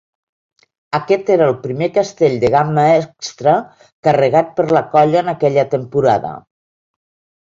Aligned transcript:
Aquest 0.99 1.27
era 1.33 1.49
el 1.51 1.57
primer 1.65 1.89
castell 1.97 2.37
de 2.43 2.49
gamma 2.55 2.85
extra 2.93 3.53
carregat 4.07 4.49
per 4.61 4.67
la 4.77 4.83
colla 4.95 5.21
en 5.23 5.29
aquella 5.35 5.67
temporada. 5.75 6.33